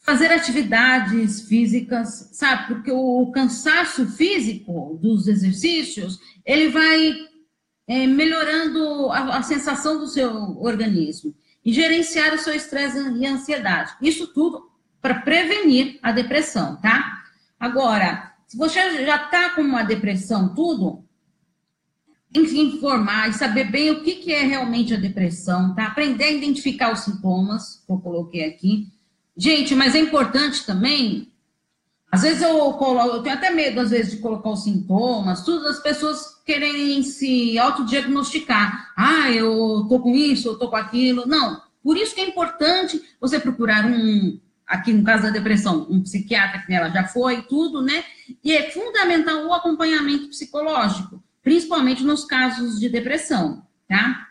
fazer 0.00 0.32
atividades 0.32 1.42
físicas, 1.42 2.30
sabe? 2.32 2.68
Porque 2.68 2.90
o 2.90 3.30
cansaço 3.30 4.06
físico 4.06 4.98
dos 5.02 5.28
exercícios, 5.28 6.18
ele 6.46 6.70
vai 6.70 7.14
é, 7.86 8.06
melhorando 8.06 9.10
a, 9.10 9.36
a, 9.36 9.42
sensação 9.42 9.98
do 9.98 10.08
seu 10.08 10.58
organismo 10.60 11.34
e 11.62 11.72
gerenciar 11.72 12.32
o 12.32 12.38
seu 12.38 12.54
estresse 12.54 12.98
e 12.98 13.26
ansiedade. 13.26 13.92
Isso 14.00 14.26
tudo 14.28 14.69
para 15.00 15.20
prevenir 15.20 15.98
a 16.02 16.12
depressão, 16.12 16.76
tá? 16.76 17.22
Agora, 17.58 18.32
se 18.46 18.56
você 18.56 19.04
já 19.04 19.16
está 19.16 19.50
com 19.50 19.62
uma 19.62 19.82
depressão, 19.82 20.54
tudo, 20.54 21.04
tem 22.32 22.44
que 22.44 22.58
informar 22.58 23.28
e 23.28 23.34
saber 23.34 23.64
bem 23.64 23.90
o 23.90 24.02
que, 24.02 24.16
que 24.16 24.32
é 24.32 24.42
realmente 24.42 24.94
a 24.94 24.98
depressão, 24.98 25.74
tá? 25.74 25.86
Aprender 25.86 26.24
a 26.24 26.32
identificar 26.32 26.92
os 26.92 27.00
sintomas, 27.00 27.82
que 27.86 27.92
eu 27.92 27.98
coloquei 27.98 28.44
aqui, 28.44 28.88
Gente, 29.40 29.74
mas 29.74 29.94
é 29.94 29.98
importante 29.98 30.66
também. 30.66 31.32
Às 32.12 32.20
vezes 32.20 32.42
eu 32.42 32.72
coloco, 32.74 33.16
eu 33.16 33.22
tenho 33.22 33.36
até 33.36 33.48
medo, 33.48 33.80
às 33.80 33.88
vezes, 33.88 34.12
de 34.12 34.18
colocar 34.18 34.50
os 34.50 34.64
sintomas, 34.64 35.44
tudo, 35.44 35.66
as 35.66 35.80
pessoas 35.80 36.42
querem 36.44 37.02
se 37.02 37.58
autodiagnosticar. 37.58 38.92
Ah, 38.94 39.30
eu 39.30 39.86
tô 39.88 39.98
com 40.00 40.14
isso, 40.14 40.46
eu 40.46 40.58
tô 40.58 40.68
com 40.68 40.76
aquilo. 40.76 41.26
Não. 41.26 41.62
Por 41.82 41.96
isso 41.96 42.14
que 42.14 42.20
é 42.20 42.28
importante 42.28 43.00
você 43.18 43.40
procurar 43.40 43.86
um, 43.86 44.38
aqui 44.70 44.92
no 44.92 45.02
caso 45.02 45.24
da 45.24 45.30
depressão, 45.30 45.86
um 45.90 46.00
psiquiatra 46.00 46.62
que 46.62 46.72
ela 46.72 46.88
já 46.90 47.04
foi, 47.04 47.42
tudo, 47.42 47.82
né? 47.82 48.04
E 48.42 48.56
é 48.56 48.70
fundamental 48.70 49.44
o 49.44 49.52
acompanhamento 49.52 50.28
psicológico, 50.28 51.22
principalmente 51.42 52.04
nos 52.04 52.24
casos 52.24 52.78
de 52.78 52.88
depressão, 52.88 53.66
tá? 53.88 54.28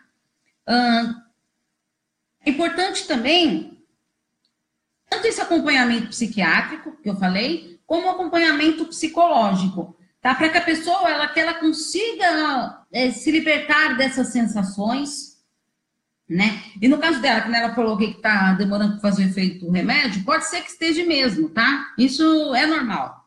é 2.45 2.51
importante 2.51 3.07
também 3.07 3.83
tanto 5.09 5.25
esse 5.25 5.41
acompanhamento 5.41 6.09
psiquiátrico, 6.09 6.95
que 7.01 7.09
eu 7.09 7.15
falei, 7.15 7.79
como 7.87 8.11
acompanhamento 8.11 8.85
psicológico, 8.85 9.97
tá? 10.21 10.35
Para 10.35 10.49
que 10.49 10.57
a 10.59 10.63
pessoa, 10.63 11.09
ela, 11.09 11.27
que 11.27 11.39
ela 11.39 11.55
consiga 11.55 12.85
é, 12.93 13.09
se 13.09 13.31
libertar 13.31 13.97
dessas 13.97 14.27
sensações, 14.27 15.28
né? 16.29 16.61
E 16.79 16.87
no 16.87 16.99
caso 16.99 17.19
dela, 17.19 17.41
que 17.41 17.53
ela 17.53 17.73
falou 17.73 17.97
que 17.97 18.05
está 18.05 18.53
demorando 18.53 18.93
para 18.93 19.09
fazer 19.09 19.23
o 19.23 19.29
efeito 19.29 19.65
do 19.65 19.71
remédio, 19.71 20.23
pode 20.23 20.45
ser 20.45 20.61
que 20.61 20.69
esteja 20.69 21.03
mesmo, 21.03 21.49
tá? 21.49 21.93
Isso 21.97 22.53
é 22.53 22.67
normal. 22.67 23.25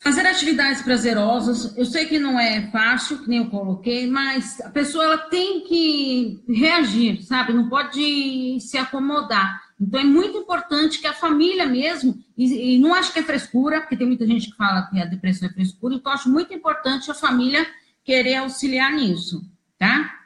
Fazer 0.00 0.26
atividades 0.26 0.82
prazerosas, 0.82 1.76
eu 1.76 1.84
sei 1.84 2.04
que 2.06 2.18
não 2.18 2.38
é 2.38 2.70
fácil, 2.70 3.18
que 3.18 3.28
nem 3.28 3.38
eu 3.38 3.50
coloquei, 3.50 4.06
mas 4.06 4.60
a 4.60 4.70
pessoa 4.70 5.04
ela 5.04 5.18
tem 5.18 5.62
que 5.62 6.44
reagir, 6.48 7.22
sabe? 7.22 7.54
Não 7.54 7.68
pode 7.68 8.60
se 8.60 8.76
acomodar. 8.76 9.62
Então 9.80 10.00
é 10.00 10.04
muito 10.04 10.36
importante 10.36 11.00
que 11.00 11.06
a 11.06 11.12
família 11.12 11.66
mesmo, 11.66 12.22
e, 12.36 12.74
e 12.74 12.78
não 12.78 12.94
acho 12.94 13.12
que 13.12 13.18
é 13.18 13.22
frescura, 13.22 13.80
porque 13.80 13.96
tem 13.96 14.06
muita 14.06 14.26
gente 14.26 14.50
que 14.50 14.56
fala 14.56 14.86
que 14.88 15.00
a 15.00 15.06
depressão 15.06 15.48
é 15.48 15.52
frescura, 15.52 15.94
então 15.94 16.12
acho 16.12 16.28
muito 16.28 16.52
importante 16.52 17.10
a 17.10 17.14
família 17.14 17.66
querer 18.08 18.36
auxiliar 18.36 18.90
nisso, 18.90 19.44
tá? 19.76 20.24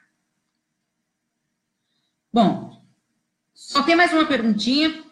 Bom, 2.33 2.81
só 3.53 3.83
tem 3.83 3.97
mais 3.97 4.13
uma 4.13 4.25
perguntinha. 4.25 5.03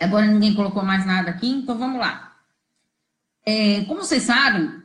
Agora 0.00 0.26
ninguém 0.26 0.52
colocou 0.52 0.82
mais 0.82 1.06
nada 1.06 1.30
aqui, 1.30 1.46
então 1.46 1.78
vamos 1.78 2.00
lá. 2.00 2.36
É, 3.46 3.84
como 3.84 4.02
vocês 4.02 4.24
sabem, 4.24 4.82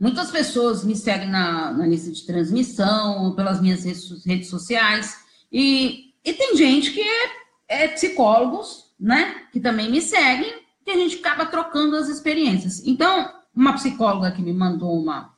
muitas 0.00 0.30
pessoas 0.30 0.84
me 0.84 0.96
seguem 0.96 1.28
na, 1.28 1.70
na 1.74 1.86
lista 1.86 2.10
de 2.10 2.24
transmissão, 2.24 3.34
pelas 3.34 3.60
minhas 3.60 3.84
redes, 3.84 4.24
redes 4.24 4.48
sociais, 4.48 5.22
e, 5.52 6.14
e, 6.24 6.32
tem 6.32 6.56
gente 6.56 6.92
que 6.92 7.02
é, 7.02 7.84
é 7.84 7.88
psicólogos, 7.88 8.90
né, 8.98 9.48
que 9.52 9.60
também 9.60 9.90
me 9.90 10.00
seguem, 10.00 10.61
que 10.84 10.90
a 10.90 10.96
gente 10.96 11.18
acaba 11.18 11.46
trocando 11.46 11.96
as 11.96 12.08
experiências. 12.08 12.82
Então, 12.86 13.32
uma 13.54 13.74
psicóloga 13.74 14.32
que 14.32 14.42
me 14.42 14.52
mandou 14.52 15.00
uma, 15.00 15.34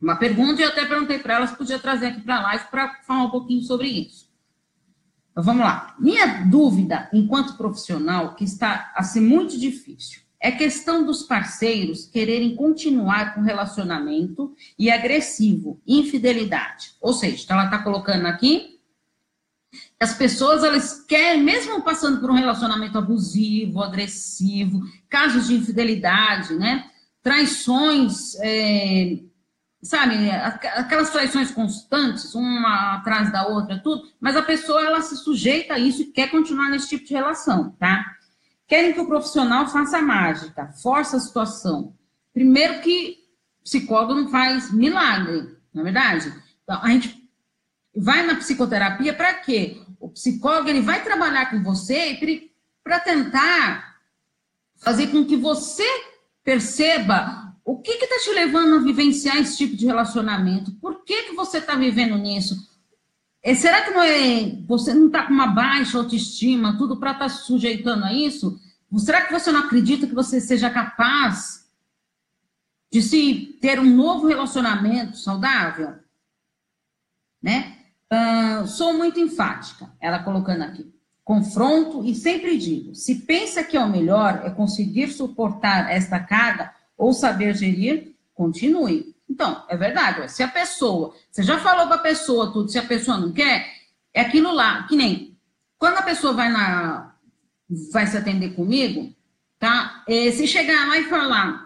uma 0.00 0.16
pergunta, 0.16 0.60
e 0.60 0.64
eu 0.64 0.68
até 0.68 0.84
perguntei 0.84 1.18
para 1.18 1.34
ela 1.34 1.46
se 1.46 1.56
podia 1.56 1.78
trazer 1.78 2.06
aqui 2.06 2.20
para 2.20 2.36
a 2.36 2.42
live 2.42 2.64
para 2.70 3.02
falar 3.02 3.24
um 3.24 3.30
pouquinho 3.30 3.62
sobre 3.62 3.88
isso. 3.88 4.30
Então, 5.30 5.42
vamos 5.42 5.62
lá. 5.62 5.94
Minha 5.98 6.44
dúvida, 6.44 7.08
enquanto 7.12 7.56
profissional, 7.56 8.34
que 8.34 8.44
está 8.44 8.92
a 8.94 9.02
ser 9.02 9.20
muito 9.20 9.58
difícil, 9.58 10.22
é 10.42 10.50
questão 10.50 11.06
dos 11.06 11.22
parceiros 11.22 12.06
quererem 12.06 12.56
continuar 12.56 13.34
com 13.34 13.42
relacionamento 13.42 14.52
e 14.76 14.90
agressivo, 14.90 15.80
infidelidade. 15.86 16.94
Ou 17.00 17.12
seja, 17.12 17.46
ela 17.48 17.66
está 17.66 17.78
colocando 17.78 18.26
aqui 18.26 18.71
as 20.02 20.14
pessoas 20.14 20.64
elas 20.64 21.04
querem, 21.06 21.42
mesmo 21.42 21.82
passando 21.82 22.20
por 22.20 22.30
um 22.30 22.34
relacionamento 22.34 22.98
abusivo, 22.98 23.82
agressivo, 23.82 24.80
casos 25.08 25.46
de 25.46 25.54
infidelidade, 25.54 26.54
né? 26.54 26.90
Traições 27.22 28.34
é, 28.40 29.18
sabe, 29.82 30.30
aquelas 30.30 31.10
traições 31.10 31.50
constantes, 31.50 32.34
uma 32.34 32.94
atrás 32.94 33.32
da 33.32 33.46
outra, 33.48 33.80
tudo, 33.80 34.08
mas 34.20 34.36
a 34.36 34.42
pessoa 34.42 34.80
ela 34.80 35.00
se 35.00 35.16
sujeita 35.16 35.74
a 35.74 35.78
isso 35.78 36.02
e 36.02 36.06
quer 36.06 36.30
continuar 36.30 36.70
nesse 36.70 36.88
tipo 36.88 37.04
de 37.04 37.14
relação, 37.14 37.70
tá? 37.78 38.04
Querem 38.68 38.92
que 38.92 39.00
o 39.00 39.06
profissional 39.06 39.68
faça 39.68 40.00
mágica, 40.00 40.72
força 40.82 41.16
a 41.16 41.20
situação. 41.20 41.94
Primeiro 42.32 42.80
que 42.80 43.18
psicólogo 43.62 44.14
não 44.14 44.28
faz 44.28 44.72
milagre, 44.72 45.56
na 45.74 45.82
é 45.82 45.84
verdade. 45.84 46.32
Então, 46.62 46.80
a 46.80 46.88
gente 46.88 47.22
vai 47.94 48.24
na 48.24 48.36
psicoterapia 48.36 49.12
para 49.12 49.34
quê? 49.34 49.82
Psicólogo 50.12 50.68
ele 50.68 50.80
vai 50.80 51.02
trabalhar 51.02 51.50
com 51.50 51.62
você 51.62 52.18
para 52.82 53.00
tentar 53.00 53.96
fazer 54.76 55.08
com 55.08 55.24
que 55.24 55.36
você 55.36 55.86
perceba 56.42 57.54
o 57.64 57.80
que 57.80 57.92
está 57.92 58.18
te 58.18 58.30
levando 58.30 58.76
a 58.76 58.82
vivenciar 58.82 59.36
esse 59.38 59.56
tipo 59.56 59.76
de 59.76 59.86
relacionamento? 59.86 60.72
Por 60.72 61.04
que, 61.04 61.24
que 61.24 61.34
você 61.34 61.58
está 61.58 61.76
vivendo 61.76 62.18
nisso? 62.18 62.56
É, 63.42 63.54
será 63.54 63.82
que 63.82 63.90
não 63.90 64.02
é, 64.02 64.56
você 64.66 64.94
não 64.94 65.06
está 65.06 65.26
com 65.26 65.32
uma 65.32 65.48
baixa 65.48 65.98
autoestima, 65.98 66.76
tudo 66.76 66.98
para 66.98 67.12
estar 67.12 67.24
tá 67.24 67.28
se 67.28 67.44
sujeitando 67.44 68.04
a 68.04 68.12
isso? 68.12 68.60
Será 68.98 69.22
que 69.22 69.32
você 69.32 69.50
não 69.50 69.60
acredita 69.60 70.06
que 70.06 70.14
você 70.14 70.40
seja 70.40 70.70
capaz 70.70 71.68
de 72.90 73.00
se 73.00 73.58
ter 73.60 73.80
um 73.80 73.96
novo 73.96 74.26
relacionamento 74.26 75.16
saudável? 75.16 75.94
Né? 77.42 77.81
Sou 78.66 78.92
muito 78.92 79.18
enfática, 79.18 79.90
ela 80.00 80.22
colocando 80.22 80.62
aqui. 80.62 80.92
Confronto 81.24 82.04
e 82.04 82.14
sempre 82.14 82.58
digo: 82.58 82.94
se 82.94 83.16
pensa 83.20 83.62
que 83.62 83.76
é 83.76 83.80
o 83.80 83.88
melhor 83.88 84.42
é 84.44 84.50
conseguir 84.50 85.08
suportar 85.08 85.90
esta 85.90 86.18
carga, 86.18 86.72
ou 86.96 87.12
saber 87.12 87.54
gerir, 87.54 88.14
continue. 88.34 89.14
Então, 89.28 89.64
é 89.68 89.76
verdade. 89.76 90.30
Se 90.30 90.42
a 90.42 90.48
pessoa, 90.48 91.14
você 91.30 91.42
já 91.42 91.58
falou 91.58 91.86
para 91.86 91.96
a 91.96 92.00
pessoa 92.00 92.52
tudo, 92.52 92.68
se 92.68 92.78
a 92.78 92.82
pessoa 92.82 93.16
não 93.16 93.32
quer, 93.32 93.66
é 94.12 94.20
aquilo 94.20 94.52
lá, 94.52 94.86
que 94.86 94.96
nem 94.96 95.32
quando 95.78 95.98
a 95.98 96.02
pessoa 96.02 96.32
vai 96.32 96.48
na 96.48 97.12
vai 97.92 98.06
se 98.06 98.16
atender 98.16 98.54
comigo, 98.54 99.12
tá? 99.58 100.04
É, 100.06 100.30
se 100.30 100.46
chegar 100.46 100.86
lá 100.86 100.98
e 100.98 101.04
falar, 101.04 101.61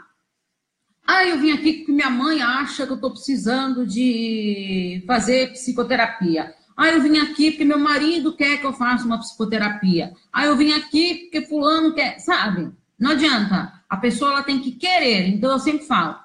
ah, 1.07 1.25
eu 1.25 1.39
vim 1.39 1.53
aqui 1.53 1.73
porque 1.75 1.93
minha 1.93 2.11
mãe 2.11 2.43
acha 2.43 2.85
que 2.85 2.93
eu 2.93 2.97
estou 2.97 3.11
precisando 3.11 3.87
de 3.87 5.05
fazer 5.07 5.53
psicoterapia. 5.53 6.55
Ah, 6.77 6.89
eu 6.89 7.01
vim 7.01 7.19
aqui 7.19 7.53
porque 7.53 7.65
meu 7.65 7.79
marido 7.79 8.37
quer 8.37 8.59
que 8.59 8.67
eu 8.67 8.73
faça 8.73 9.05
uma 9.05 9.19
psicoterapia. 9.19 10.13
Ah, 10.33 10.47
eu 10.47 10.57
vim 10.57 10.73
aqui 10.73 11.15
porque 11.15 11.47
fulano 11.47 11.95
quer, 11.95 12.19
sabe? 12.19 12.73
Não 12.99 13.13
adianta. 13.13 13.73
A 13.89 13.97
pessoa 13.97 14.33
ela 14.33 14.43
tem 14.43 14.59
que 14.61 14.73
querer. 14.73 15.29
Então, 15.29 15.53
eu 15.53 15.59
sempre 15.59 15.87
falo: 15.87 16.19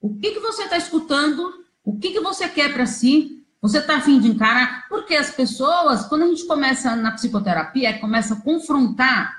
o 0.00 0.16
que, 0.16 0.32
que 0.32 0.40
você 0.40 0.64
está 0.64 0.76
escutando? 0.76 1.52
O 1.84 1.98
que, 1.98 2.10
que 2.10 2.20
você 2.20 2.48
quer 2.48 2.72
para 2.72 2.86
si? 2.86 3.44
Você 3.62 3.78
está 3.78 3.96
afim 3.96 4.20
de 4.20 4.28
encarar? 4.28 4.86
Porque 4.88 5.14
as 5.14 5.30
pessoas, 5.30 6.06
quando 6.06 6.22
a 6.22 6.26
gente 6.26 6.46
começa 6.46 6.94
na 6.94 7.12
psicoterapia, 7.12 7.98
começa 7.98 8.34
a 8.34 8.40
confrontar 8.40 9.37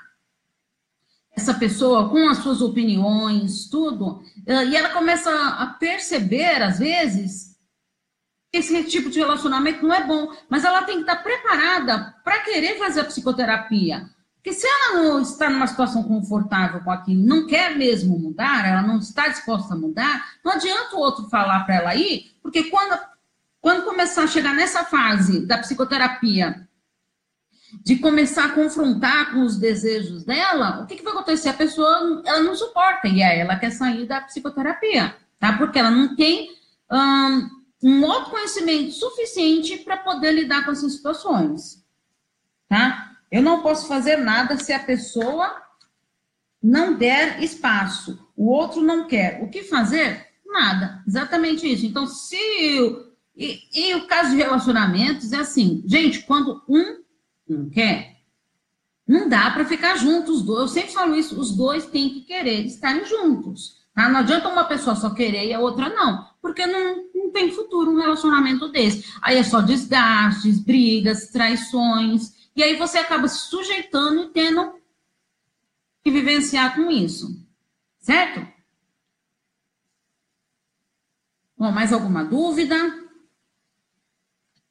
essa 1.36 1.54
pessoa 1.54 2.08
com 2.08 2.28
as 2.28 2.38
suas 2.38 2.60
opiniões, 2.60 3.68
tudo, 3.68 4.22
eh, 4.46 4.66
e 4.66 4.76
ela 4.76 4.90
começa 4.90 5.30
a 5.30 5.66
perceber, 5.66 6.62
às 6.62 6.78
vezes, 6.78 7.56
que 8.50 8.58
esse 8.58 8.84
tipo 8.84 9.10
de 9.10 9.20
relacionamento 9.20 9.86
não 9.86 9.94
é 9.94 10.04
bom, 10.04 10.32
mas 10.48 10.64
ela 10.64 10.82
tem 10.82 10.96
que 10.96 11.02
estar 11.02 11.22
preparada 11.22 12.14
para 12.24 12.40
querer 12.40 12.78
fazer 12.78 13.00
a 13.00 13.04
psicoterapia. 13.04 14.08
Porque 14.36 14.52
se 14.52 14.66
ela 14.66 15.02
não 15.02 15.20
está 15.20 15.50
numa 15.50 15.66
situação 15.66 16.02
confortável 16.02 16.80
com 16.80 16.90
aquilo, 16.90 17.22
não 17.22 17.46
quer 17.46 17.76
mesmo 17.76 18.18
mudar, 18.18 18.66
ela 18.66 18.82
não 18.82 18.98
está 18.98 19.28
disposta 19.28 19.74
a 19.74 19.76
mudar, 19.76 20.32
não 20.42 20.52
adianta 20.52 20.96
o 20.96 21.00
outro 21.00 21.28
falar 21.28 21.60
para 21.64 21.76
ela 21.76 21.94
ir, 21.94 22.34
porque 22.42 22.64
quando, 22.64 22.98
quando 23.60 23.84
começar 23.84 24.24
a 24.24 24.26
chegar 24.26 24.54
nessa 24.54 24.82
fase 24.84 25.46
da 25.46 25.58
psicoterapia, 25.58 26.66
de 27.72 27.96
começar 27.96 28.46
a 28.46 28.52
confrontar 28.52 29.32
com 29.32 29.42
os 29.42 29.56
desejos 29.56 30.24
dela, 30.24 30.82
o 30.82 30.86
que, 30.86 30.96
que 30.96 31.02
vai 31.02 31.12
acontecer? 31.12 31.48
A 31.48 31.54
pessoa 31.54 32.22
ela 32.24 32.42
não 32.42 32.54
suporta 32.54 33.08
e 33.08 33.22
aí 33.22 33.38
ela 33.38 33.56
quer 33.56 33.70
sair 33.70 34.06
da 34.06 34.20
psicoterapia, 34.20 35.16
tá? 35.38 35.56
Porque 35.56 35.78
ela 35.78 35.90
não 35.90 36.16
tem 36.16 36.50
um, 36.90 37.48
um 37.82 38.10
autoconhecimento 38.10 38.92
suficiente 38.92 39.78
para 39.78 39.96
poder 39.96 40.32
lidar 40.32 40.64
com 40.64 40.72
essas 40.72 40.92
situações, 40.92 41.84
tá? 42.68 43.12
Eu 43.30 43.42
não 43.42 43.62
posso 43.62 43.86
fazer 43.86 44.16
nada 44.16 44.56
se 44.58 44.72
a 44.72 44.80
pessoa 44.80 45.54
não 46.62 46.94
der 46.94 47.42
espaço, 47.42 48.18
o 48.36 48.48
outro 48.50 48.82
não 48.82 49.06
quer. 49.06 49.42
O 49.42 49.48
que 49.48 49.62
fazer? 49.62 50.26
Nada. 50.44 51.02
Exatamente 51.06 51.70
isso. 51.70 51.86
Então, 51.86 52.06
se. 52.06 52.36
E, 53.36 53.60
e 53.72 53.94
o 53.94 54.06
caso 54.06 54.30
de 54.30 54.36
relacionamentos 54.36 55.32
é 55.32 55.36
assim, 55.36 55.82
gente, 55.86 56.22
quando 56.24 56.62
um 56.68 56.99
não 57.52 57.68
quer, 57.68 58.20
não 59.06 59.28
dá 59.28 59.50
para 59.50 59.64
ficar 59.64 59.96
juntos. 59.96 60.46
Eu 60.46 60.68
sempre 60.68 60.92
falo 60.92 61.16
isso, 61.16 61.38
os 61.38 61.54
dois 61.56 61.86
têm 61.86 62.10
que 62.10 62.20
querer 62.20 62.64
estarem 62.64 63.04
juntos. 63.04 63.80
Tá? 63.92 64.08
Não 64.08 64.20
adianta 64.20 64.48
uma 64.48 64.64
pessoa 64.64 64.94
só 64.94 65.10
querer 65.10 65.46
e 65.46 65.52
a 65.52 65.58
outra 65.58 65.88
não, 65.88 66.28
porque 66.40 66.64
não, 66.64 67.08
não 67.12 67.30
tem 67.32 67.50
futuro 67.50 67.90
um 67.90 68.00
relacionamento 68.00 68.68
desse. 68.68 69.12
Aí 69.20 69.36
é 69.36 69.42
só 69.42 69.60
desgastes, 69.60 70.60
brigas, 70.60 71.28
traições, 71.28 72.50
e 72.54 72.62
aí 72.62 72.76
você 72.76 72.98
acaba 72.98 73.26
se 73.26 73.48
sujeitando 73.48 74.22
e 74.22 74.28
tendo 74.28 74.74
que 76.04 76.10
vivenciar 76.10 76.76
com 76.76 76.88
isso. 76.90 77.44
Certo? 77.98 78.46
Bom, 81.58 81.72
mais 81.72 81.92
alguma 81.92 82.24
dúvida? 82.24 82.76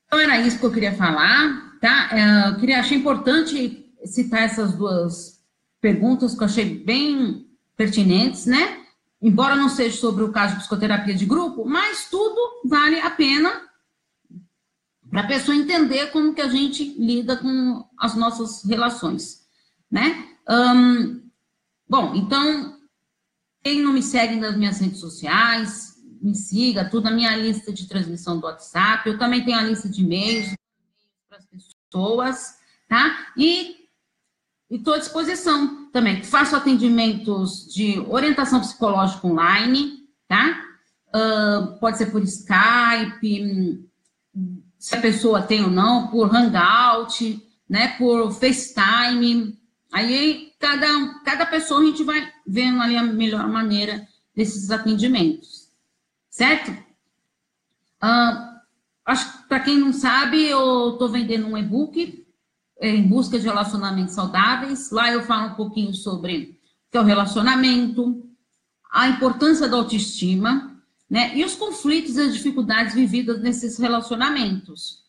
Então 0.05 0.19
era 0.19 0.39
isso 0.39 0.57
que 0.57 0.65
eu 0.65 0.71
queria 0.71 0.95
falar 0.95 1.68
tá? 1.79 2.09
É, 2.11 2.49
eu 2.49 2.59
queria, 2.59 2.79
achei 2.79 2.97
importante 2.97 3.85
citar 4.05 4.43
essas 4.43 4.73
duas 4.73 5.39
perguntas 5.81 6.35
que 6.35 6.41
eu 6.41 6.45
achei 6.45 6.83
bem 6.83 7.47
pertinentes, 7.75 8.45
né? 8.45 8.79
Embora 9.21 9.55
não 9.55 9.69
seja 9.69 9.97
sobre 9.97 10.23
o 10.23 10.31
caso 10.31 10.53
de 10.53 10.59
psicoterapia 10.59 11.13
de 11.13 11.25
grupo, 11.25 11.65
mas 11.65 12.09
tudo 12.09 12.61
vale 12.65 12.99
a 12.99 13.09
pena 13.09 13.69
para 15.09 15.21
a 15.21 15.27
pessoa 15.27 15.57
entender 15.57 16.11
como 16.11 16.33
que 16.33 16.41
a 16.41 16.49
gente 16.49 16.95
lida 16.97 17.35
com 17.35 17.85
as 17.97 18.15
nossas 18.15 18.63
relações, 18.63 19.45
né? 19.89 20.25
Bom, 21.87 22.13
então, 22.15 22.77
quem 23.63 23.81
não 23.81 23.91
me 23.91 24.03
segue 24.03 24.35
nas 24.35 24.55
minhas 24.55 24.79
redes 24.79 24.99
sociais, 24.99 25.95
me 26.21 26.35
siga, 26.35 26.89
tudo 26.89 27.05
na 27.05 27.11
minha 27.11 27.35
lista 27.35 27.73
de 27.73 27.87
transmissão 27.87 28.39
do 28.39 28.45
WhatsApp, 28.45 29.09
eu 29.09 29.17
também 29.17 29.43
tenho 29.43 29.57
a 29.57 29.63
lista 29.63 29.89
de 29.89 30.01
e-mails, 30.01 30.53
as 31.39 31.45
pessoas, 31.45 32.57
tá? 32.87 33.31
E 33.37 33.75
estou 34.69 34.93
à 34.93 34.97
disposição 34.99 35.89
também. 35.91 36.23
Faço 36.23 36.55
atendimentos 36.55 37.67
de 37.73 37.99
orientação 38.07 38.59
psicológica 38.59 39.27
online, 39.27 40.07
tá? 40.27 40.63
Uh, 41.09 41.79
pode 41.79 41.97
ser 41.97 42.07
por 42.07 42.21
Skype, 42.21 43.89
se 44.77 44.95
a 44.95 45.01
pessoa 45.01 45.41
tem 45.41 45.63
ou 45.63 45.71
não, 45.71 46.07
por 46.07 46.33
Hangout, 46.33 47.41
né? 47.67 47.97
Por 47.97 48.31
FaceTime. 48.31 49.57
Aí 49.91 50.53
cada, 50.59 51.21
cada 51.23 51.45
pessoa 51.45 51.81
a 51.81 51.85
gente 51.85 52.03
vai 52.03 52.31
vendo 52.45 52.81
ali 52.81 52.95
a 52.95 53.03
melhor 53.03 53.47
maneira 53.47 54.07
desses 54.35 54.69
atendimentos, 54.69 55.69
certo? 56.29 56.71
Uh, 58.01 58.48
Acho 59.09 59.41
que 59.41 59.47
para 59.47 59.59
quem 59.61 59.79
não 59.79 59.91
sabe, 59.91 60.45
eu 60.45 60.91
estou 60.91 61.09
vendendo 61.09 61.47
um 61.47 61.57
e-book 61.57 62.27
é, 62.79 62.89
em 62.89 63.07
busca 63.07 63.39
de 63.39 63.45
relacionamentos 63.45 64.13
saudáveis. 64.13 64.91
Lá 64.91 65.11
eu 65.11 65.23
falo 65.23 65.53
um 65.53 65.55
pouquinho 65.55 65.95
sobre 65.95 66.59
o 66.87 66.91
que 66.91 66.97
é 66.97 67.01
o 67.01 67.03
relacionamento, 67.03 68.23
a 68.91 69.07
importância 69.07 69.67
da 69.67 69.77
autoestima, 69.77 70.79
né? 71.09 71.35
E 71.35 71.43
os 71.43 71.55
conflitos 71.55 72.17
e 72.17 72.21
as 72.21 72.33
dificuldades 72.33 72.93
vividas 72.93 73.41
nesses 73.41 73.79
relacionamentos. 73.79 75.03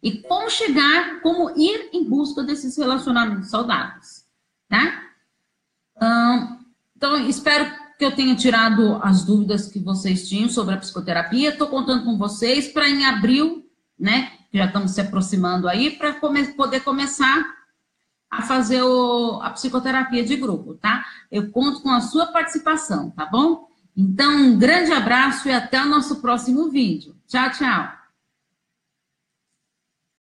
E 0.00 0.22
como 0.22 0.48
chegar, 0.48 1.20
como 1.20 1.50
ir 1.58 1.90
em 1.92 2.08
busca 2.08 2.44
desses 2.44 2.76
relacionamentos 2.76 3.50
saudáveis, 3.50 4.24
tá? 4.68 5.02
Então, 6.96 7.26
espero 7.26 7.83
eu 8.04 8.14
tenha 8.14 8.34
tirado 8.34 9.00
as 9.02 9.24
dúvidas 9.24 9.66
que 9.66 9.78
vocês 9.78 10.28
tinham 10.28 10.48
sobre 10.48 10.74
a 10.74 10.78
psicoterapia. 10.78 11.50
Estou 11.50 11.68
contando 11.68 12.04
com 12.04 12.16
vocês 12.16 12.68
para 12.68 12.88
em 12.88 13.04
abril, 13.04 13.64
né? 13.98 14.32
Já 14.52 14.66
estamos 14.66 14.92
se 14.92 15.00
aproximando 15.00 15.68
aí, 15.68 15.90
para 15.90 16.14
come 16.14 16.44
poder 16.54 16.80
começar 16.80 17.44
a 18.30 18.42
fazer 18.42 18.82
o, 18.82 19.40
a 19.42 19.50
psicoterapia 19.50 20.24
de 20.24 20.36
grupo, 20.36 20.74
tá? 20.74 21.04
Eu 21.30 21.50
conto 21.50 21.80
com 21.82 21.90
a 21.90 22.00
sua 22.00 22.26
participação, 22.26 23.10
tá 23.10 23.26
bom? 23.26 23.68
Então, 23.96 24.32
um 24.36 24.58
grande 24.58 24.92
abraço 24.92 25.48
e 25.48 25.52
até 25.52 25.80
o 25.80 25.88
nosso 25.88 26.20
próximo 26.20 26.68
vídeo. 26.68 27.14
Tchau, 27.28 27.50
tchau. 27.50 27.93